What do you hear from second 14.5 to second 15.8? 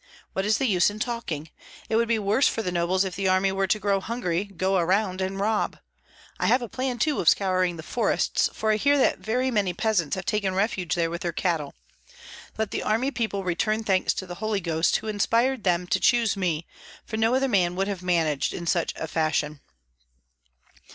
Ghost, who inspired